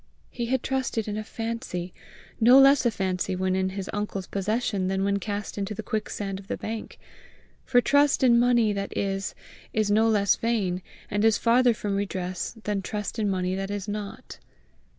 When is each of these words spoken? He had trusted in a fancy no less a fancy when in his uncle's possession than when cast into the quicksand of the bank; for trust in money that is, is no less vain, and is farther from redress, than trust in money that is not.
He 0.31 0.47
had 0.47 0.63
trusted 0.63 1.07
in 1.07 1.15
a 1.15 1.23
fancy 1.23 1.93
no 2.39 2.57
less 2.57 2.87
a 2.87 2.89
fancy 2.89 3.35
when 3.35 3.55
in 3.55 3.69
his 3.69 3.87
uncle's 3.93 4.25
possession 4.25 4.87
than 4.87 5.03
when 5.03 5.19
cast 5.19 5.59
into 5.59 5.75
the 5.75 5.83
quicksand 5.83 6.39
of 6.39 6.47
the 6.47 6.57
bank; 6.57 6.97
for 7.65 7.81
trust 7.81 8.23
in 8.23 8.39
money 8.39 8.73
that 8.73 8.97
is, 8.97 9.35
is 9.73 9.91
no 9.91 10.09
less 10.09 10.35
vain, 10.35 10.81
and 11.11 11.23
is 11.23 11.37
farther 11.37 11.75
from 11.75 11.95
redress, 11.95 12.57
than 12.63 12.81
trust 12.81 13.19
in 13.19 13.29
money 13.29 13.53
that 13.53 13.69
is 13.69 13.87
not. 13.87 14.39